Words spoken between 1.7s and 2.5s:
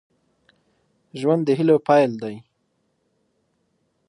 پيل دی.